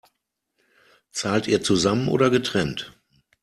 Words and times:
Zahlt 1.11 1.45
ihr 1.47 1.61
zusammen 1.61 2.07
oder 2.07 2.31
getrennt? 2.31 2.99